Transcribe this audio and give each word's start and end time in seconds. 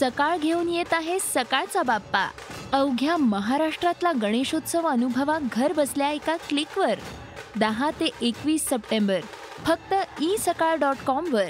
सकाळ 0.00 0.36
घेऊन 0.36 0.68
येत 0.68 0.92
आहे 0.92 1.18
सकाळचा 1.18 1.82
बाप्पा. 1.82 2.30
अवघ्या 2.72 3.16
महाराष्ट्रातला 3.16 4.12
गणेशोत्सव 4.22 4.86
अनुभवा 4.86 5.38
घर 5.52 5.72
बसल्या 5.72 6.10
एका 6.10 6.36
क्लिकवर. 6.36 6.98
दहा 7.58 7.90
ते 7.90 8.10
एकवीस 8.20 8.66
सप्टेंबर. 8.66 9.20
फक्त 9.66 9.94
ई 10.22 10.36
सकाळ 10.36 10.76
डॉट 10.76 10.96
कॉमवर 11.06 11.48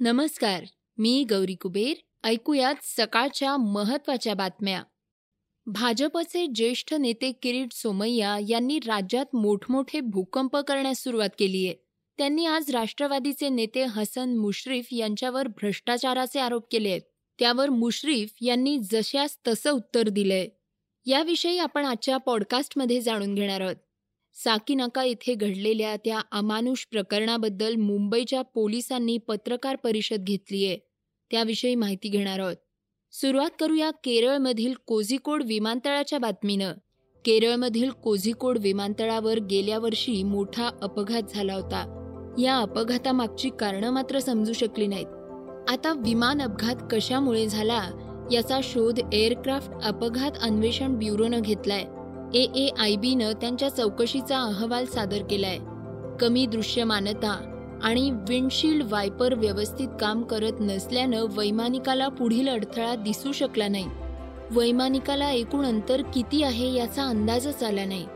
नमस्कार. 0.00 0.64
मी 0.98 1.26
गौरी 1.30 1.54
कुबेर. 1.54 1.94
ऐकूयात 2.24 2.74
सकाळच्या 2.82 3.56
महत्त्वाच्या 3.56 4.34
बातम्या. 4.34 4.82
भाजपचे 5.68 6.46
ज्येष्ठ 6.46 6.94
नेते 6.94 7.32
किरीट 7.32 7.72
सोमय्या 7.72 8.38
यांनी 8.48 8.78
राज्यात 8.78 9.34
मोठमोठे 9.34 10.00
भूकंप 10.00 10.56
करण्यास 10.56 11.02
सुरुवात 11.02 11.28
केली 11.38 11.66
आहे. 11.66 11.74
त्यांनी 12.18 12.46
आज 12.46 12.70
राष्ट्रवादीचे 12.70 13.48
नेते 13.48 13.82
हसन 13.82 14.36
मुश्रीफ 14.36 14.86
यांच्यावर 14.92 15.48
भ्रष्टाचाराचे 15.48 16.40
आरोप 16.40 16.66
केले 16.70 16.90
आहेत. 16.90 17.00
त्यावर 17.38 17.70
मुश्रीफ 17.70 18.30
यांनी 18.40 18.78
जशास 18.78 19.38
तसं 19.48 19.70
उत्तर 19.70 20.08
दिलंय. 20.08 20.48
याविषयी 21.06 21.58
आपण 21.58 21.84
आजच्या 21.84 22.16
पॉडकास्टमध्ये 22.16 23.00
जाणून 23.00 23.34
घेणार 23.34 23.60
आहोत. 23.60 23.76
साकीनाका 24.34 25.04
येथे 25.04 25.34
घडलेल्या 25.34 25.96
त्या 25.96 26.20
अमानुष 26.32 26.86
प्रकरणाबद्दल 26.86 27.74
मुंबईच्या 27.74 28.42
पोलिसांनी 28.42 29.18
पत्रकार 29.18 29.76
परिषद 29.76 30.24
घेतली 30.24 30.66
आहे 30.66 30.78
त्याविषयी 31.30 31.74
माहिती 31.74 32.08
घेणार 32.08 32.38
आहोत. 32.38 32.56
सुरुवात 33.12 33.50
करूया 33.60 33.90
केरळमधील 33.90 34.74
कोझिकोड 34.86 35.42
विमानतळाच्या 35.42 36.18
बातमीनं. 36.18 36.72
केरळमधील 37.24 37.90
कोझिकोड 37.90 38.58
विमानतळावर 38.58 39.38
गेल्या 39.38 39.78
वर्षी 39.78 40.22
मोठा 40.22 40.70
अपघात 40.82 41.22
झाला 41.34 41.54
होता. 41.54 41.94
या 42.38 42.56
अपघातामागची 42.56 43.50
कारणं 43.60 43.90
मात्र 43.90 44.18
समजू 44.18 44.52
शकली 44.52 44.86
नाहीत. 44.86 45.06
आता 45.68 45.92
विमान 45.92 46.42
अपघात 46.42 46.76
कशामुळे 46.92 47.46
झाला 47.46 47.90
याचा 48.32 48.60
शोध 48.62 49.00
एअरक्राफ्ट 49.12 49.72
अपघात 49.84 50.32
अन्वेषण 50.42 50.94
ब्युरोनं 50.94 51.40
घेतलाय. 51.40 51.84
ए 52.38 52.46
ए 52.56 52.68
आय 52.78 52.96
बीनं 52.96 53.32
त्यांच्या 53.32 53.68
चौकशीचा 53.68 54.38
अहवाल 54.38 54.86
सादर 54.86 55.22
केलाय. 55.30 55.58
कमी 56.20 56.46
दृश्यमानता 56.46 57.54
आणि 57.82 58.10
विंडशील्ड 58.10 58.84
वायपर 58.92 59.34
व्यवस्थित 59.34 59.88
काम 60.00 60.22
करत 60.22 60.52
नसल्यानं 60.60 61.26
वैमानिकाला 61.30 62.08
पुढील 62.08 62.48
अडथळा 62.48 62.94
दिसू 62.94 63.32
शकला 63.32 63.68
नाही. 63.68 63.86
वैमानिकाला 64.50 65.30
एकूण 65.30 65.66
अंतर 65.66 66.02
किती 66.14 66.42
आहे 66.42 66.74
याचा 66.74 67.04
अंदाजच 67.04 67.62
आला 67.62 67.84
नाही. 67.84 68.06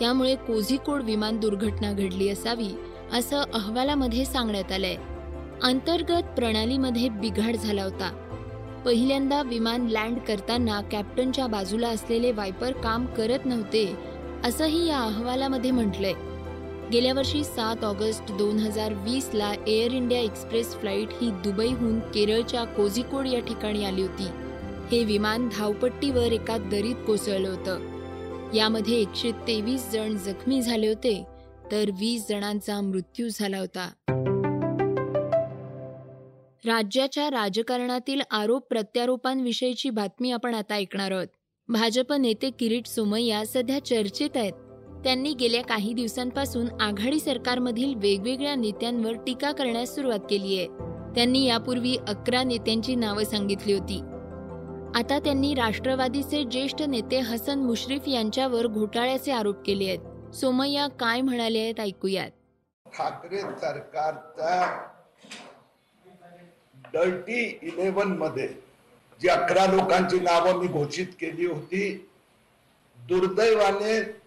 त्यामुळे 0.00 0.34
कोझिकोड 0.34 1.02
विमान 1.02 1.40
दुर्घटना 1.40 1.92
घडली 1.92 2.28
असावी 2.28 2.68
असं 3.12 3.42
अहवालामध्ये 3.54 4.24
सांगण्यात 4.24 4.72
आलंय. 4.72 4.96
अंतर्गत 5.62 6.22
प्रणालीमध्ये 6.36 7.08
बिघाड 7.08 7.56
झाला 7.56 7.84
होता. 7.84 8.20
पहिल्यांदा 8.84 9.42
विमान 9.42 9.86
लँड 9.86 10.18
करताना 10.18 10.80
कॅप्टनच्या 10.80 11.46
बाजूला 11.46 11.88
असलेले 11.88 12.32
वायपर 12.32 12.72
काम 12.72 13.06
करत 13.06 13.38
नव्हते 13.44 13.96
असंही 14.44 14.88
या 14.88 14.98
अहवालामध्ये 14.98 15.70
म्हटलंय. 15.70 16.12
गेल्या 16.92 17.12
वर्षी 17.14 17.44
सात 17.44 17.84
ऑगस्ट 17.84 18.32
दोन 18.32 18.56
हजार 18.56 18.92
वीसला 18.92 19.52
एअर 19.68 19.92
इंडिया 19.92 20.20
एक्सप्रेस 20.20 20.76
फ्लाईट 20.76 21.08
ही 21.22 21.30
दुबईहून 21.30 22.00
केरळच्या 22.00 22.64
कोझिकोड 22.64 23.26
या 23.26 23.40
ठिकाणी 23.40 23.84
आली 23.84 24.02
होती. 24.02 24.26
हे 24.92 25.04
विमान 25.04 25.48
धावपट्टीवर 25.52 26.32
एका 26.32 26.56
दरीत 26.56 26.94
कोसळलं 26.94 27.48
होतं. 27.48 27.94
यामध्ये 28.54 29.00
एकशे 29.00 29.30
तेवीस 29.32 29.90
जण 29.90 30.16
जखमी 30.16 30.62
झाले 30.62 30.88
होते 30.88 31.24
तर 31.72 31.90
वीस 32.00 32.28
जणांचा 32.28 32.80
मृत्यू 32.80 33.28
झाला 33.28 33.58
होता. 33.58 33.90
राज्याच्या 36.66 37.30
राजकारणातील 37.30 38.20
आरोप 38.30 38.66
प्रत्यारोपांविषयीची 38.68 39.90
बातमी 39.90 40.30
आपण 40.30 40.54
आता 40.54 40.74
ऐकणार 40.74 41.10
आहोत. 41.10 41.26
भाजप 41.68 42.12
नेते 42.12 42.50
किरीट 42.50 42.86
सोमय्या 42.86 43.46
सध्या 43.46 43.84
चर्चेत 43.84 44.36
आहेत. 44.36 44.52
त्यांनी 45.04 45.32
गेल्या 45.34 45.62
काही 45.62 45.92
दिवसांपासून 45.92 46.68
आघाडी 46.80 47.20
सरकारमधील 47.20 47.94
वेगवेगळ्या 47.94 48.54
नेत्यांवर 48.54 49.12
टीका 49.26 49.52
करण्यास 49.52 49.94
सुरुवात 49.94 50.18
केली 50.30 50.58
आहे. 50.58 50.66
त्यांनी 51.14 51.44
यापूर्वी 51.44 51.96
अकरा 52.08 52.42
नेत्यांची 52.42 52.94
नावं 52.94 53.24
सांगितली 53.24 53.72
होती. 53.72 54.00
आता 54.98 55.18
त्यांनी 55.18 55.54
राष्ट्रवादीचे 55.54 56.42
ज्येष्ठ 56.44 56.82
नेते 56.82 57.18
हसन 57.18 57.58
मुश्रीफ 57.58 58.08
यांच्यावर 58.08 58.66
घोटाळ्याचे 58.66 59.32
आरोप 59.32 59.62
केले 59.66 59.88
आहेत. 59.88 60.34
सोमय्या 60.34 60.86
काय 61.00 61.20
म्हणाले 61.20 61.58
आहेत 61.58 61.80
ऐकूयात. 61.80 62.30
ठाकरे 62.86 63.40
सरकारचा 63.40 64.66
डर्टी 66.94 67.58
इलेव्हनमध्ये 67.62 68.48
जी 69.20 69.28
अकरा 69.28 69.66
लोकांची 69.66 70.20
नावं 70.20 70.58
मी 70.60 70.66
घोषित 70.66 71.06
केली 71.20 71.46
होती 71.46 72.08
दुर्दैवाने 72.98 74.23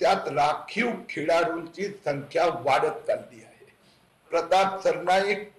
त्यात 0.00 0.28
राखीव 0.28 0.90
खेळाडूंची 1.08 1.88
संख्या 2.04 2.46
वाढत 2.64 3.06
चालली 3.06 3.42
आहे. 3.44 3.66
प्रताप 4.30 4.82
सरनाईक 4.82 5.50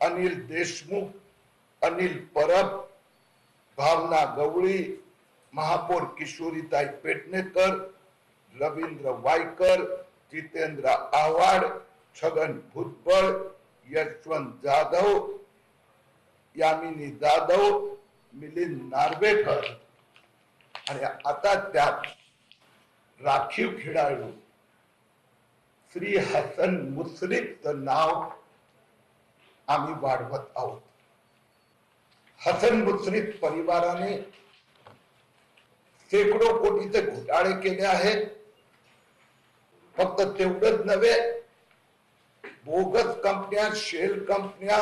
अनिल 0.00 0.46
देशमुख 0.46 1.08
अनिल 1.82 2.16
परब 2.34 2.78
भावना 3.78 4.24
गवळी 4.36 4.78
महापौर 5.52 6.04
किशोरीताई 6.18 6.86
पेटणेकर 7.02 7.76
रवींद्र 8.54 9.10
वायकर 9.22 9.84
जितेंद्र 10.32 10.88
आव्हाड 10.88 11.64
छगन 12.16 12.52
भुजबळ 12.74 13.26
यशवंत 13.86 14.52
जाधव 14.64 15.08
यामिनी 16.56 17.10
जाधव 17.20 17.62
मिलिंद 18.34 18.80
नार्वेकर. 18.92 19.64
आणि 20.88 21.02
आता 21.02 21.54
त्यात 21.72 22.06
राखीव 23.24 23.70
खेळाडू. 23.80 24.30
श्री 25.92 26.16
हसन 26.16 26.74
मुश्रीफचं 26.94 27.84
नाव 27.84 28.28
आम्ही 29.68 29.94
वाढवत 30.00 30.46
आहोत. 30.56 30.80
हसन 32.46 32.82
मुश्रीफ 32.82 33.38
परिवाराने 33.40 34.16
शेकडो 36.10 36.58
कोटीचे 36.58 37.02
घोटाळे 37.02 37.52
केले 37.60 37.86
आहेत. 37.86 38.26
फक्त 39.96 40.20
तेवढंच 40.38 40.80
नव्हे 40.84 41.40
बोगस 42.64 43.14
कंपन्या 43.24 43.68
शेल 43.74 44.24
कंपन्या 44.24 44.78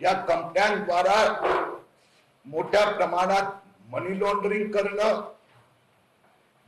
या 0.00 0.12
कंपन्यांद्वारा 0.12 1.18
मोठ्या 2.44 2.90
प्रमाणात 2.90 3.52
मनी 3.88 4.18
लॉन्ड्रिंग 4.20 4.70
करणं 4.72 5.32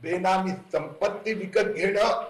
बेनामी 0.03 0.51
संपत्ती 0.73 1.33
विकत 1.33 1.73
घेणं. 1.75 2.29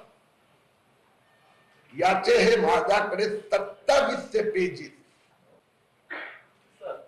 याचे 1.95 2.37
हे 2.39 2.57
माझ्याकडे 2.57 3.25
सत्तावीसशे 3.25 4.51
पेजीस 4.51 4.91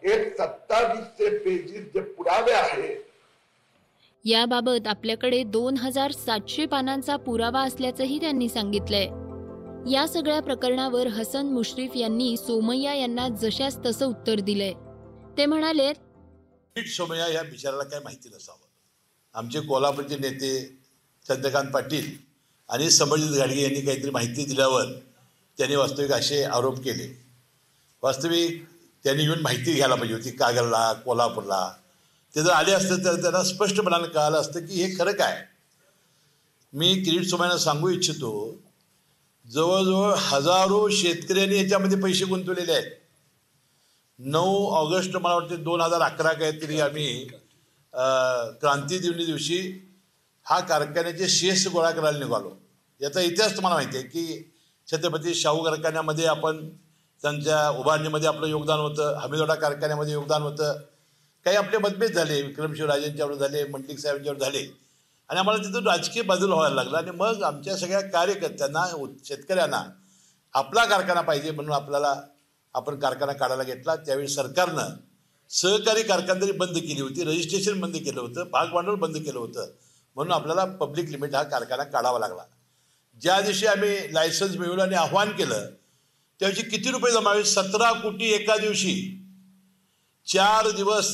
एक 0.02 0.36
सत्तावीसशे 0.38 1.38
पेजीस 1.38 1.84
जे 1.94 2.00
पुरावे 2.00 2.52
आहेत 2.52 3.00
याबाबत 4.24 4.86
आपल्याकडे 4.86 5.42
दोन 5.44 5.76
हजार 5.76 6.10
सातशे 6.10 6.66
पानांचा 6.66 7.16
पुरावा 7.16 7.60
असल्याचंही 7.60 8.20
त्यांनी 8.20 8.48
सांगितलंय. 8.48 9.06
या 9.92 10.06
सगळ्या 10.08 10.40
प्रकरणावर 10.42 11.06
हसन 11.06 11.46
मुश्रीफ 11.46 11.96
यांनी 11.96 12.36
सोमय्या 12.36 12.94
यांना 12.94 13.28
जशास 13.28 13.78
तसं 13.86 14.06
उत्तर 14.06 14.40
दिलंय. 14.40 14.72
ते 15.38 15.46
म्हणाले 15.46 15.92
सोमय्या 16.76 17.28
या 17.28 17.42
बिचाराला 17.42 17.82
काय 17.82 18.00
माहिती 18.00 18.28
नसावं. 18.28 18.71
आमचे 19.34 19.60
कोल्हापूरचे 19.60 20.16
नेते 20.16 20.52
चंद्रकांत 21.28 21.70
पाटील 21.70 22.10
आणि 22.68 22.90
समरजित 22.90 23.36
गाडगे 23.36 23.62
यांनी 23.62 23.80
काहीतरी 23.80 24.10
माहिती 24.10 24.44
दिल्यावर 24.44 24.84
त्यांनी 25.58 25.76
वास्तविक 25.76 26.12
असे 26.12 26.42
आरोप 26.44 26.78
केले. 26.78 27.08
वास्तविक 28.02 28.64
त्यांनी 29.04 29.22
येऊन 29.22 29.40
माहिती 29.40 29.74
घ्यायला 29.74 29.94
पाहिजे 29.94 30.14
होती 30.14 30.30
कागलला 30.30 30.92
कोल्हापूरला. 30.92 31.72
ते 32.34 32.42
जर 32.42 32.50
आले 32.50 32.72
असते 32.72 33.04
तर 33.04 33.20
त्यांना 33.22 33.42
स्पष्टपणाने 33.44 34.08
कळालं 34.08 34.40
असतं 34.40 34.66
की 34.66 34.82
हे 34.82 34.94
खरं 34.98 35.12
काय. 35.12 35.42
मी 36.72 36.94
किरीट 36.94 37.26
सोमय्यांना 37.26 37.58
सांगू 37.58 37.88
इच्छितो 37.88 38.60
जवळजवळ 39.46 40.14
हजारो 40.16 40.88
शेतकऱ्यांनी 40.88 41.56
याच्यामध्ये 41.58 41.98
पैसे 41.98 42.24
गुंतवलेले 42.24 42.72
आहेत. 42.72 42.90
नऊ 44.18 44.66
ऑगस्ट 44.70 45.16
मला 45.16 45.34
वाटते 45.34 45.56
दोन 45.56 45.80
हजार 45.80 46.00
अकरा 46.00 46.32
काहीतरी 46.32 46.80
आम्ही 46.80 47.28
क्रांती 47.94 48.98
दिवणी 48.98 49.24
दिवशी 49.24 49.58
हा 50.46 50.58
कारखान्याचे 50.60 51.28
शेष 51.28 51.66
गोळा 51.68 51.90
करायला 51.90 52.18
निघालो. 52.18 52.50
याचा 53.00 53.20
इतिहास 53.20 53.56
तुम्हाला 53.56 53.76
माहिती 53.76 53.96
आहे 53.96 54.06
की 54.06 54.52
छत्रपती 54.88 55.34
शाहू 55.34 55.62
कारखान्यामध्ये 55.64 56.26
आपण 56.26 56.68
त्यांच्या 57.22 57.68
उभारणीमध्ये 57.70 58.28
आपलं 58.28 58.46
योगदान 58.46 58.78
होतं 58.80 59.18
हमीदोडा 59.18 59.54
कारखान्यामध्ये 59.54 60.12
योगदान 60.12 60.42
होतं. 60.42 60.80
काही 61.46 61.56
आपले 61.56 61.78
मतभेद 61.78 62.12
झाले 62.12 62.40
विक्रमशिव 62.42 62.86
राजेंच्यावर 62.86 63.34
झाले 63.34 63.64
मंडलिक 63.64 63.98
साहेबांच्यावर 63.98 64.38
झाले. 64.38 64.66
आणि 65.30 65.38
आम्हाला 65.40 65.62
तिथून 65.62 65.86
राजकीय 65.86 66.22
बदल 66.22 66.52
व्हायला 66.52 66.74
लागला 66.74 66.98
आणि 66.98 67.10
मग 67.10 67.42
आमच्या 67.42 67.76
सगळ्या 67.76 68.00
कार्यकर्त्यांना 68.10 68.84
शेतकऱ्यांना 69.24 69.82
आपला 70.54 70.84
कारखाना 70.84 71.20
पाहिजे 71.20 71.50
म्हणून 71.50 71.72
आपल्याला 71.72 72.14
आपण 72.74 72.98
कारखाना 72.98 73.32
काढायला 73.32 73.62
घेतला. 73.62 73.96
त्यावेळी 73.96 74.28
सरकारनं 74.28 74.94
सहकारी 75.52 76.02
कारखानदारी 76.02 76.52
बंद 76.52 76.78
केली 76.78 77.00
होती 77.00 77.24
रजिस्ट्रेशन 77.24 77.80
बंद 77.80 77.96
केलं 77.96 78.20
होतं 78.20 78.44
भाग 78.50 78.68
भांडवल 78.68 78.94
बंद 78.94 79.16
केलं 79.16 79.38
होतं. 79.38 79.70
म्हणून 80.16 80.32
आपल्याला 80.32 80.64
पब्लिक 80.76 81.08
लिमिट 81.08 81.34
हा 81.34 81.42
कारखाना 81.42 81.84
काढावा 81.84 82.18
लागला. 82.18 82.44
ज्या 83.22 83.40
दिवशी 83.40 83.66
आम्ही 83.66 84.14
लायसन्स 84.14 84.56
मिळवलं 84.56 84.82
आणि 84.82 84.94
आव्हान 84.94 85.30
केलं 85.30 85.66
त्या 86.40 86.48
दिवशी 86.48 86.68
किती 86.70 86.90
रुपये 86.90 87.12
जमावे 87.12 87.44
सतरा 87.44 87.92
कोटी 87.92 88.30
एका 88.32 88.56
दिवशी. 88.56 88.94
चार 90.26 90.70
दिवस 90.70 91.10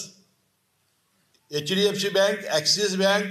H 1.51 1.73
D 1.73 1.85
F 1.87 1.95
C 1.95 2.09
bank 2.09 2.45
Axis 2.47 2.95
bank 2.97 3.25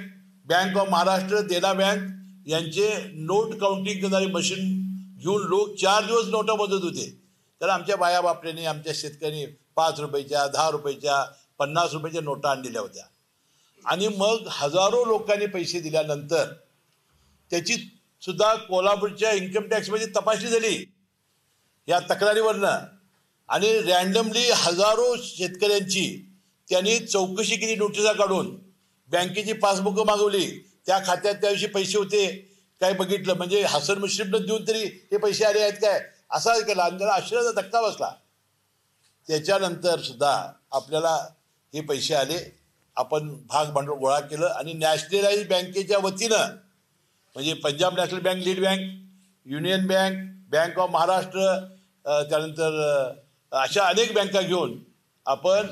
bank 0.46 0.78
of 0.78 0.90
Maharashtra 0.90 1.40
Dena 1.48 1.72
bank 1.74 2.50
यांचे 2.50 2.90
नोट 3.14 3.54
काउंटिंग 3.56 4.02
करणारी 4.02 4.26
मशीन 4.26 4.76
घेऊन 5.18 5.48
लोक 5.48 5.76
चार 5.76 6.06
दिवस 6.06 6.28
नोटा 6.28 6.54
बदलत 6.56 6.84
होते. 6.84 7.10
तर 7.62 7.70
आमच्या 7.70 7.96
बाया 7.96 8.20
आमच्या 8.70 8.94
शेतकऱ्यांनी 8.96 9.46
पाच 9.78 10.00
रुपयाच्या 10.00 10.48
दहा 10.48 10.70
रुपयाच्या 10.70 11.32
पन्नास 11.60 11.92
रुपयाच्या 11.92 12.22
नोटा 12.22 12.50
आणलेल्या 12.50 12.82
होत्या. 12.82 13.04
आणि 13.86 14.08
मग 14.08 14.38
हजारो 14.48 15.06
लोकांनी 15.06 15.46
पैसे 15.46 15.80
दिल्यानंतर 15.80 16.54
त्याची 17.50 18.00
सुद्धा 18.22 18.56
कोल्हापूरच्या 18.56 19.32
इन्कम 19.32 19.68
टॅक्समध्ये 19.68 20.08
तपासणी 20.08 20.50
झाली. 20.50 20.92
या 21.88 22.00
तक्रारीवरनं. 22.00 22.80
आणि 23.48 23.80
रँडमली 23.80 24.50
हजारो 24.52 25.16
शेतकऱ्यांची 25.24 26.36
त्यांनी 26.70 27.00
चौकशी 27.00 27.56
केली 27.56 27.76
नोटिसा 27.76 28.14
काढून. 28.14 28.56
बँकेची 29.08 29.54
पासबुकं 29.54 30.06
मागवली. 30.06 30.70
त्या 30.86 31.00
खात्यात 31.06 31.36
त्या 31.36 31.50
दिवशी 31.50 31.68
पैसे 31.68 31.98
होते. 31.98 32.56
काय 32.80 32.94
बघितलं? 32.94 33.34
म्हणजे 33.34 33.62
हसन 33.62 33.98
मुश्रीफनं 33.98 34.46
देऊन 34.46 34.68
तरी 34.68 34.80
हे 34.80 35.18
पैसे 35.18 35.46
आले 35.46 35.60
आहेत 35.60 35.74
काय? 35.74 36.04
असा 36.32 36.60
केला 36.60 36.84
आणि 36.84 36.98
त्याला 36.98 37.14
आश्चर्याचा 37.14 37.62
धक्का 37.62 37.82
बसला. 37.82 38.12
त्याच्यानंतर 39.28 40.00
सुद्धा 40.00 40.32
आपल्याला 40.72 41.16
हे 41.74 41.82
पैसे 41.82 42.14
आले. 42.16 42.38
आपण 42.98 43.28
भाग 43.48 43.72
भांडवल 43.72 43.98
गोळा 43.98 44.20
केलं 44.20 44.46
आणि 44.48 44.74
नॅशनलाइज 44.74 45.48
बँकेच्या 45.48 45.98
वतीनं 45.98 46.56
म्हणजे 47.36 47.54
Punjab 47.54 47.98
National 47.98 48.20
Bank 48.20 48.38
lead 48.38 48.60
bank 48.62 48.80
Union 49.46 49.86
bank 49.88 50.16
bank 50.52 50.80
of 50.80 50.90
Maharashtra 50.90 51.56
त्यानंतर 52.30 52.80
अशा 53.52 53.84
अनेक 53.84 54.14
बँका 54.14 54.42
घेऊन 54.42 54.78
आपण 55.26 55.68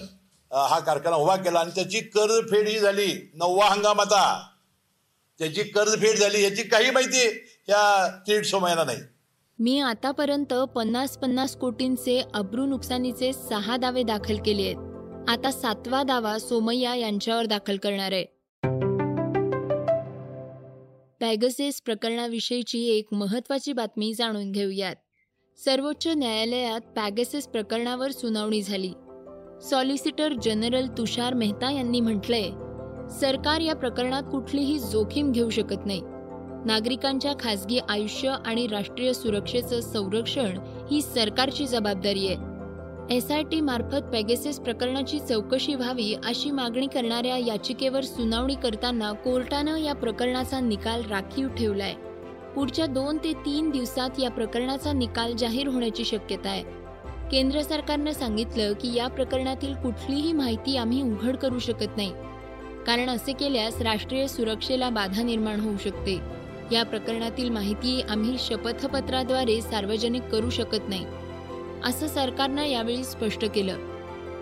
हा 0.52 0.80
कारखाना 0.80 1.16
उभा 1.16 1.36
केला 1.36 1.60
आणि 1.60 1.72
त्याची 1.76 2.00
कर्जफेड 2.00 2.68
ही 2.68 2.80
झाली. 2.80 3.32
नववा 3.36 3.70
हंगाम 3.70 4.02
आता. 4.02 4.48
त्याची 5.40 5.64
कर्जफेड 5.64 6.18
झाली. 6.18 6.44
याची 6.44 6.64
काही 6.64 6.92
माहिती 6.92 7.26
या 7.70 8.08
तीड 8.28 8.46
सोमयाला 8.46 8.84
नाही. 8.84 8.98
मी 9.60 9.80
आतापर्यंत 9.80 10.54
पन्नास 10.54 11.18
पन्नास 11.18 11.58
कोटींचे 11.58 12.24
अब्रू 12.34 12.66
नुकसानीचे 12.66 13.34
सहा 13.34 13.78
दावे 13.78 14.04
दाखल 14.04 14.38
केले 14.46 14.64
आहेत. 14.64 14.76
आता 15.30 15.52
सातवा 15.52 16.04
दावा 16.04 16.38
सोमय्या 16.40 16.96
यांच्यावर 16.96 17.46
दाखल 17.46 17.78
करणार 17.78 18.12
आहे. 18.12 18.26
पॅगसेस 21.20 21.82
प्रकरणाविषयीची 21.82 22.88
एक 22.88 23.08
महत्वाची 23.12 23.74
बातमी 23.74 24.14
जाणून 24.14 24.52
घेऊयात. 24.52 24.96
सर्वोच्च 25.66 26.08
न्यायालयात 26.08 26.82
पॅगसेस 26.96 27.48
प्रकरणावर 27.48 28.12
सुनावणी 28.12 28.62
झाली. 28.62 28.94
सॉलिसिटर 29.62 30.34
जनरल 30.44 30.88
तुषार 30.88 31.34
मेहता 31.34 31.72
यांनी 31.72 32.00
म्हटलंय 32.00 32.50
सरकार 33.20 33.60
या 33.60 33.76
प्रकरणात 33.76 34.24
कुठलीही 34.24 34.80
जोखीम 34.80 35.32
घेऊ 35.32 35.50
शकत 35.50 35.86
नाही. 35.86 36.02
नागरिकांच्या 36.66 37.34
खासगी 37.40 37.80
आयुष्य 37.90 38.36
आणि 38.46 38.68
राष्ट्रीय 38.68 39.14
सुरक्षेचं 39.14 39.82
संरक्षण 39.82 40.60
ही 40.92 41.02
सरकारची 41.02 41.68
जबाबदारी 41.68 42.28
आहे. 42.28 42.56
एस 43.16 43.32
आय 43.32 43.44
टी 43.44 43.62
मार्फत 43.62 44.04
पॅगेसेस 44.04 44.60
प्रकरणाची 44.60 45.20
चौकशी 45.20 45.76
व्हावी 45.76 46.16
अशी 46.26 46.52
मागणी 46.52 46.88
करणाऱ्या 46.88 47.38
याचिकेवर 47.38 48.02
सुनावणी 48.02 48.56
करताना 48.56 49.12
कोर्टानं 49.12 49.78
या 49.78 49.94
प्रकरणाचा 49.94 50.60
निकाल 50.60 51.02
राखीव 51.10 51.48
ठेवलाय. 51.48 51.94
पुढच्या 52.56 52.86
दोन 52.86 53.18
ते 53.18 53.34
तीन 53.34 53.70
दिवसात 53.70 54.10
या 54.20 54.32
प्रकरणाचा 54.32 54.94
निकाल 54.94 55.36
जाहीर 55.36 55.68
होण्याची 55.68 56.06
शक्यता 56.06 56.50
आहे. 56.50 56.64
केंद्र 57.32 57.62
सरकारनं 57.62 58.12
सांगितलं 58.12 58.74
की 58.74 58.94
या 58.94 59.08
प्रकरणातील 59.08 59.74
कुठलीही 59.74 60.34
माहिती 60.34 60.78
आम्ही 60.78 61.02
उघड 61.02 61.36
करू 61.36 61.60
शकत 61.60 61.98
नाही. 61.98 62.12
कारण 62.88 63.10
असे 63.10 63.34
केल्यास 63.34 63.82
राष्ट्रीय 63.82 64.28
सुरक्षेला 64.28 64.90
बाधा 64.90 65.24
निर्माण 65.24 65.60
होऊ 65.60 65.78
शकते. 65.84 66.35
या 66.72 66.84
प्रकरणातील 66.84 67.50
माहिती 67.50 68.02
आम्ही 68.02 68.36
शपथपत्राद्वारे 68.40 69.62
सार्वजनिक 69.62 70.24
करू 70.24 70.50
शकत 70.50 70.90
नाही 70.90 71.06
असं 71.84 72.08
सरकारनं 72.08 72.64
यावेळी 72.64 73.04
स्पष्ट 73.04 73.46
केलं. 73.46 73.78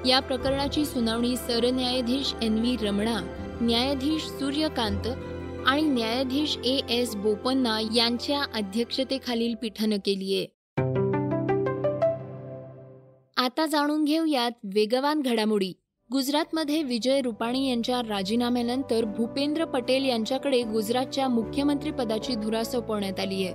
या 0.08 0.20
प्रकरणाची 0.20 0.86
सुनावणी 0.86 1.38
सरन्यायाधीश 1.38 2.34
एन 2.42 2.58
व्ही 2.60 2.76
रमणा 2.82 3.20
न्यायाधीश 3.62 4.22
सूर्यकांत 4.22 5.08
आणि 5.68 5.82
न्यायाधीश 5.82 6.58
ए 6.66 6.80
एस 6.90 7.16
बोपन्ना 7.16 7.80
यांच्या 7.96 8.42
अध्यक्षतेखालील 8.54 9.56
पीठानं 9.56 9.98
केलीये 10.06 10.46
आता 13.38 13.66
जाणून 13.66 14.04
घेऊयात 14.04 14.52
वेगवान 14.64 15.22
घडामोडी. 15.22 15.74
गुजरातमध्ये 16.14 16.84
विजय 16.84 17.22
रुपाणी 17.22 17.70
यांच्या 17.70 18.02
राजीनाम्यानंतर 18.10 19.06
भूपेंद्र 19.06 19.66
पटेल 19.66 20.06
यांच्याकडे 20.06 20.64
गुजरातच्या 20.64 21.28
मुख्यमंत्री 21.28 21.92
पदाची 21.92 22.36
धुरा 22.36 22.64
सोपवण्यात 22.64 23.20
आली 23.20 23.48
आहे. 23.48 23.54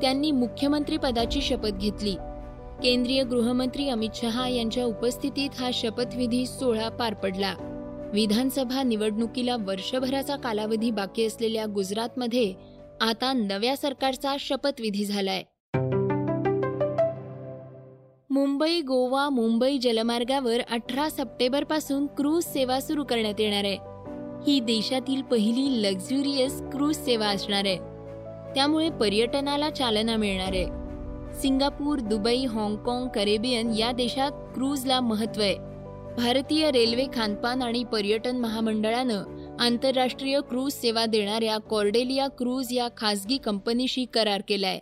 त्यांनी 0.00 0.30
मुख्यमंत्री 0.30 0.96
पदाची 0.96 1.40
शपथ 1.40 1.68
घेतली. 1.68 2.14
केंद्रीय 2.82 3.22
गृहमंत्री 3.22 3.88
अमित 3.88 4.10
शहा 4.14 4.48
यांच्या 4.48 4.84
उपस्थितीत 4.84 5.50
हा 5.58 5.70
शपथविधी 5.74 6.46
सोहळा 6.46 6.88
पार 6.88 7.14
पडला. 7.14 7.54
विधानसभा 8.12 8.82
निवडणुकीला 8.82 9.56
वर्षभराचा 9.56 10.36
कालावधी 10.36 10.90
बाकी 10.90 11.26
असलेल्या 11.26 11.66
गुजरातमध्ये 11.66 12.54
आता 13.00 13.32
नव्या 13.32 13.76
सरकारचा 13.76 14.36
शपथविधी 14.40 15.04
झालाय. 15.04 15.42
मुंबई 18.32 18.80
गोवा 18.80 19.28
मुंबई 19.28 19.78
जलमार्गावर 19.78 20.60
अठरा 20.70 21.08
सप्टेंबरपासून 21.08 22.06
क्रूज 22.06 22.44
सेवा 22.44 22.80
सुरू 22.80 23.04
करण्यात 23.04 23.40
येणार 23.40 23.64
आहे. 23.64 23.78
ही 24.46 24.60
देशातील 24.60 25.22
पहिली 25.22 25.82
लक्झुरियस 25.82 26.62
क्रूज 26.72 26.96
सेवा 26.96 27.26
असणार 27.26 27.64
आहे. 27.64 27.76
त्यामुळे 28.54 28.90
पर्यटनाला 28.90 29.70
चालना 29.70 30.16
मिळणार 30.16 30.52
आहे. 30.52 30.64
सिंगापूर 31.40 31.98
दुबई 31.98 32.46
हाँगकाँग 32.46 33.08
करेबियन 33.08 33.74
या 33.74 33.92
देशात 33.92 34.30
क्रूजला 34.54 35.00
महत्त्व 35.00 35.42
आहे. 35.42 35.54
भारतीय 36.16 36.70
रेल्वे 36.70 37.04
खानपान 37.14 37.62
आणि 37.62 37.84
पर्यटन 37.84 38.36
महामंडळानं 38.36 39.24
आंतरराष्ट्रीय 39.60 40.40
क्रूज 40.40 40.72
सेवा 40.72 41.06
देणाऱ्या 41.06 41.58
कॉर्डेलिया 41.58 42.28
क्रूज 42.28 42.66
या 42.70 42.88
खासगी 42.96 43.36
कंपनीशी 43.36 44.04
करार 44.04 44.40
केलाय. 44.48 44.78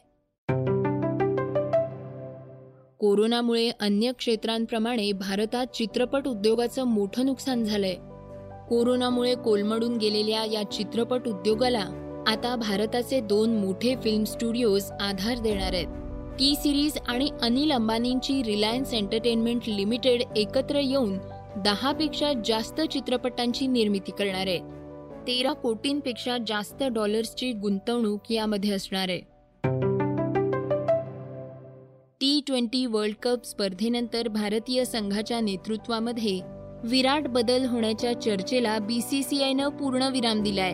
कोरोनामुळे 2.98 3.70
अन्य 3.80 4.12
क्षेत्रांप्रमाणे 4.18 5.12
भारतात 5.12 5.66
चित्रपट 5.66 6.28
उद्योगाचं 6.28 6.84
मोठं 6.84 7.26
नुकसान 7.26 7.64
झालंय. 7.64 7.94
कोरोनामुळे 8.68 9.34
कोलमडून 9.34 9.96
गेलेल्या 9.96 10.44
या 10.44 10.70
चित्रपट 10.70 11.28
उद्योगाला 11.28 11.84
आता 12.26 12.56
भारताचे 12.56 13.20
दोन 13.20 13.56
मोठे 13.56 13.94
फिल्म 13.96 14.24
स्टुडिओज 14.24 14.90
आधार 15.00 15.38
देणार 15.38 15.72
आहेत. 15.74 15.86
टी 16.38 16.54
सिरीज 16.56 16.98
आणि 17.08 17.30
अनिल 17.42 17.72
अंबानींची 17.72 18.42
रिलायन्स 18.42 18.94
एंटरटेनमेंट 18.94 19.62
लिमिटेड 19.68 20.22
एकत्र 20.36 20.78
येऊन 20.78 21.18
दहा 21.64 21.92
पेक्षा 21.92 22.32
जास्त 22.46 22.80
चित्रपटांची 22.80 23.66
निर्मिती 23.66 24.12
करणार 24.12 24.46
आहे. 24.46 24.58
तेरा 25.26 25.52
कोटींपेक्षा 25.52 26.36
जास्त 26.46 26.82
डॉलर्सची 26.82 27.52
गुंतवणूक 27.52 28.32
यामध्ये 28.32 28.70
असणार 28.70 29.08
आहे. 29.08 29.37
टी 32.20 32.40
ट्वेंटी 32.46 32.86
वर्ल्ड 32.86 33.16
कप 33.22 33.44
स्पर्धेनंतर 33.44 34.28
भारतीय 34.28 34.84
संघाच्या 34.84 35.40
नेतृत्वामध्ये 35.40 36.40
विराट 36.84 37.28
बदल 37.28 37.66
होण्याच्या 37.66 38.20
चर्चेला 38.20 38.78
बीसीसीआयनं 38.78 39.68
पूर्णविराम 39.68 40.42
दिलाय. 40.42 40.72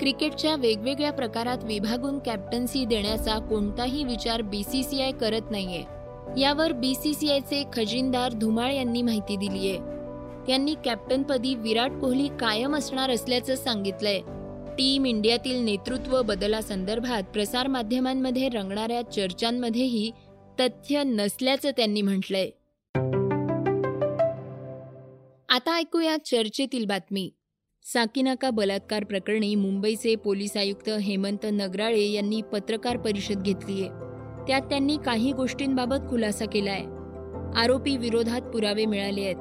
क्रिकेटच्या 0.00 0.54
वेगवेगळ्या 0.56 1.12
प्रकारात 1.12 1.64
विभागून 1.64 2.18
कॅप्टन्सी 2.18 2.84
देण्याचा 2.84 3.38
कोणताही 3.38 4.04
विचार 4.04 4.42
बीसीसीआय 4.42 5.12
करत 5.12 5.50
नाहीये. 5.50 5.82
यावर 6.40 6.72
बीसीसीआयचे 6.72 7.64
खजिनदार 7.72 8.32
धुमाळ 8.32 8.72
यांनी 8.72 9.02
माहिती 9.02 9.36
दिलीय. 9.36 9.76
त्यांनी 10.46 10.74
कॅप्टनपदी 10.84 11.54
विराट 11.54 11.90
कोहली 11.90 12.28
कायम 12.28 12.76
असणार 12.76 13.10
असल्याचं 13.10 13.54
सांगितलंय. 13.54 14.20
टीम 14.78 15.06
इंडियातील 15.06 15.64
नेतृत्व 15.64 16.22
बदलासंदर्भात 16.22 17.22
प्रसारमाध्यमांमध्ये 17.22 18.48
रंगणाऱ्या 18.48 19.02
चर्चांमध्येही 19.02 20.10
तथ्य 20.60 21.02
नसल्याचं 21.02 21.70
त्यांनी 21.70 22.02
म्हटलंय. 22.02 22.50
आता 25.48 25.76
ऐकूया 25.76 26.16
चर्चेतील 26.24 26.84
बातमी. 26.84 27.30
साकीनाका 27.82 28.50
बलात्कार 28.50 29.04
प्रकरणी 29.04 29.54
मुंबईचे 29.54 30.14
पोलीस 30.14 30.56
आयुक्त 30.56 30.88
हेमंत 30.88 31.46
नगराळे 31.52 32.10
यांनी 32.12 32.40
पत्रकार 32.52 32.96
परिषद 32.96 33.42
घेतलीय. 33.42 33.88
त्यात 34.48 34.60
त्यांनी 34.60 34.96
काही 35.06 35.32
गोष्टींबाबत 35.32 36.08
खुलासा 36.10 36.44
केलाय. 36.44 36.80
आरोपी 37.60 37.96
विरोधात 37.96 38.40
पुरावे 38.40 38.84
मिळाले 38.84 39.20
आहेत. 39.20 39.36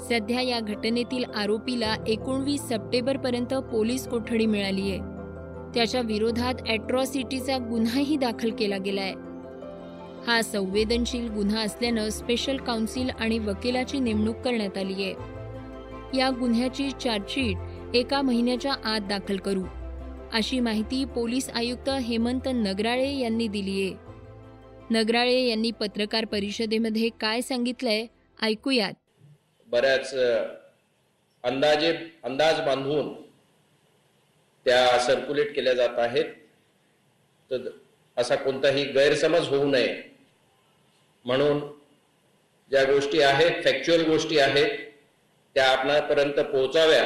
सध्या 0.00 0.40
या 0.40 0.60
घटनेतील 0.60 1.24
आरोपीला 1.24 1.96
एकोणवीस 2.08 2.60
सप्टेंबरपर्यंत 2.60 3.54
पोलीस 3.54 4.08
कोठडी 4.08 4.46
मिळाली 4.46 4.90
आहे 4.90 4.98
त्याच्या 5.74 6.00
विरोधात 6.00 6.54
अॅट्रॉसिटीचा 6.68 7.56
गुन्हाही 7.56 8.16
दाखल 8.16 8.50
केला 8.50 8.78
गेलाय. 8.78 9.12
हा 10.26 10.42
संवेदनशील 10.42 11.28
गुन्हा 11.28 11.62
असल्यानं 11.62 12.08
स्पेशल 12.08 12.56
काउन्सिल 12.56 13.10
आणि 13.10 13.38
वकिलाची 13.38 13.98
नेमणूक 13.98 14.36
करण्यात 14.36 14.78
आली 14.78 15.04
आहे. 15.04 15.14
या 16.18 16.30
गुन्ह्याची 16.30 16.90
चार्जशीट 16.90 17.56
एका 17.96 18.22
महिन्याच्या 18.22 18.74
आत 18.84 19.00
दाखल 19.00 19.36
करू. 19.36 19.64
अशी 20.32 20.60
माहिती 20.60 21.04
पोलीस 21.04 21.50
आयुक्त 21.50 21.88
हेमंत 21.88 22.40
नगराळे 22.46 23.18
यांनी 23.18 23.48
दिली 23.48 23.82
आहे. 23.82 23.94
नगराळे 24.90 25.48
यांनी 25.48 25.70
पत्रकार 25.70 26.24
परिषदेमध्ये 26.24 27.08
काय 27.20 27.40
सांगितलंय 27.40 28.06
ऐकूयात. 28.42 28.92
बऱ्याच 29.68 30.14
अंदाजे 31.42 31.98
अंदाज 32.22 32.60
बांधून 32.60 33.22
त्या 34.64 34.98
सर्क्युलेट 34.98 35.56
केल्या 35.56 35.74
जात 35.74 35.98
आहेत. 35.98 36.24
तर 37.50 37.68
असा 38.16 38.34
कोणताही 38.34 38.84
गैरसमज 38.84 39.48
होऊ 39.48 39.66
नये. 39.66 40.11
म्हणून 41.24 41.60
ज्या 42.70 42.84
गोष्टी 42.84 43.20
आहेत 43.22 43.62
फॅक्च्युअल 43.64 44.04
गोष्टी 44.04 44.38
आहेत 44.38 44.78
त्या 45.56 45.66
आपणापर्यंत 45.68 46.40
पोहोचाव्या 46.40 47.04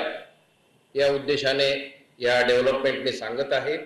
या 0.95 1.09
उद्देशाने 1.13 1.71
या 2.19 2.41
डेव्हलपमेंटने 2.43 3.13
सांगत 3.13 3.53
आहे 3.53 3.77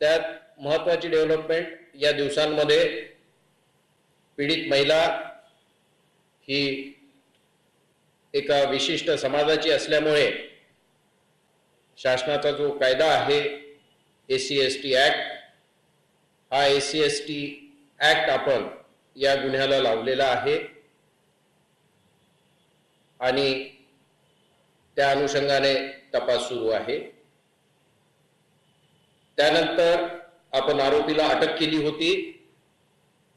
त्यात 0.00 0.20
महत्वाची 0.58 1.08
डेव्हलपमेंट 1.08 1.66
या 1.94 2.12
दिवसांमध्ये 2.12 2.84
पीडित 4.38 4.68
महिला 4.68 5.02
ही 6.48 6.92
एका 8.34 8.62
विशिष्ट 8.70 9.10
समाजाची 9.10 9.70
असल्यामुळे 9.70 10.30
शासनाचा 11.98 12.50
जो 12.50 12.70
कायदा 12.78 13.06
आहे 13.06 13.38
S 14.28 14.48
C 14.48 14.58
S 14.60 14.82
T 14.82 14.94
act 14.94 16.52
हा 16.52 16.66
S 16.66 16.90
C 16.90 17.00
S 17.00 17.20
T 17.26 17.38
act 18.00 18.30
आपण 18.30 18.66
या 19.16 19.34
गुन्ह्याला 19.34 19.78
लावलेला 19.78 20.24
आहे. 20.24 20.76
आणि 23.20 23.70
त्या 24.96 25.10
अनुषंगाने 25.10 25.88
तपास 26.14 26.48
सुरू 26.48 26.68
आहे. 26.68 27.10
त्यानंतर 29.36 30.18
आपण 30.52 30.80
आरोपीला 30.80 31.26
अटक 31.26 31.58
केली 31.58 31.76
होती 31.76 32.32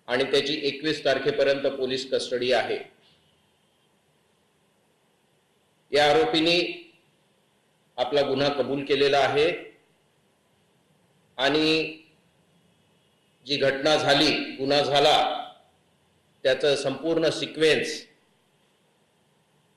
आणि 0.07 0.23
त्याची 0.23 0.59
एकवीस 0.63 1.05
तारखेपर्यंत 1.05 1.67
पोलीस 1.67 2.11
कस्टडी 2.11 2.51
आहे. 2.51 2.79
या 5.91 6.09
आरोपींनी 6.11 6.91
आपला 7.97 8.21
गुन्हा 8.21 8.49
कबूल 8.49 8.85
केलेला 8.85 9.19
आहे. 9.19 9.77
आणि 11.37 11.97
जी 13.45 13.57
घटना 13.57 13.95
झाली 13.95 14.55
गुन्हा 14.55 14.81
झाला 14.81 15.38
त्याचं 16.43 16.75
संपूर्ण 16.75 17.29
सिक्वेन्स 17.29 18.05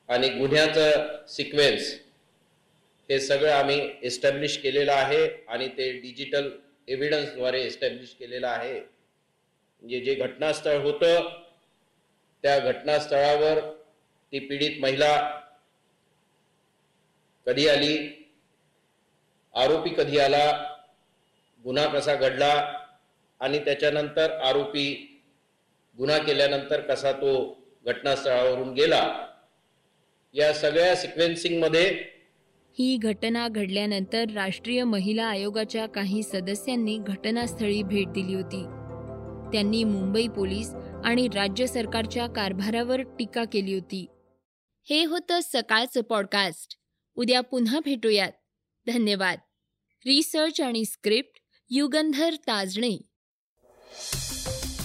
आणि 0.09 0.29
गुन्ह्याचं 0.29 1.27
सिक्वेन्स 1.27 1.95
हे 3.11 3.21
सगळं 3.21 3.53
आम्ही 3.53 3.91
एस्टॅब्लिश 4.03 4.59
केलेलं 4.59 4.93
आहे 4.93 5.45
आणि 5.49 5.69
ते 5.69 5.93
डिजिटल 5.93 6.51
एव्हिडन्सद्वारे 6.89 7.63
एस्टॅब्लिश 7.63 8.15
केलेलं 8.15 8.47
आहे. 8.47 8.81
म्हणजे 9.83 10.01
जे 10.01 10.15
घटनास्थळ 10.15 10.77
होतं 10.77 11.29
त्या 12.43 12.59
घटनास्थळावर 12.59 13.61
ती 14.33 14.39
पीडित 14.39 14.81
महिला 14.81 15.41
कधी 17.47 17.69
आली? 17.69 18.27
आरोपी 19.55 19.91
कधी 19.91 20.19
आला? 20.19 20.77
गुन्हा 21.65 21.87
कसा 21.87 22.15
घडला? 22.15 22.79
आणि 23.41 23.59
त्याच्यानंतर 23.59 24.31
आरोपी 24.31 25.12
गुन्हा 25.99 26.19
केल्यानंतर 26.19 26.81
कसा 26.81 27.13
तो 27.13 27.59
घटनास्थळावरून 27.87 28.75
गेला 28.75 29.27
या 30.33 30.53
सगळ्या 30.53 30.97
सिक्वेन्सिंगमध्ये 30.97 32.05
ही 32.79 32.97
घटना 32.97 33.49
घडल्यानंतर 33.49 34.25
राष्ट्रीय 34.35 34.85
महिला 34.85 35.25
आयोगाच्या 35.25 35.87
काही 35.87 36.23
सदस्यांनी 36.23 36.99
घटनास्थळी 36.99 37.83
भेट 37.83 38.09
दिली 38.09 38.35
होती. 38.35 38.63
त्यांनी 39.53 39.85
मुंबई 39.85 40.29
पोलीस 40.29 40.71
आणि 41.05 41.29
राज्य 41.35 41.67
सरकारच्या 41.67 42.27
कारभारावर 42.27 43.01
टीका 43.01 43.45
केली 43.45 43.75
होती. 43.75 44.07
हे 44.91 45.05
होतं 45.05 45.39
सकाळचं 45.43 46.01
पॉडकास्ट 46.01 46.79
उद्या 47.15 47.41
पुन्हा 47.41 47.81
भेटूयात. 47.85 48.33
धन्यवाद. 48.87 49.39
रिसर्च 50.07 50.61
आणि 50.61 50.85
स्क्रिप्ट 50.85 51.41
युगंधर 51.71 52.35
ताजणे. 52.35 53.12